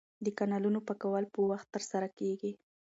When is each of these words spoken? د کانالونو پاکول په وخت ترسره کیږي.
د 0.25 0.27
کانالونو 0.37 0.79
پاکول 0.87 1.25
په 1.33 1.39
وخت 1.49 1.67
ترسره 1.75 2.07
کیږي. 2.19 2.51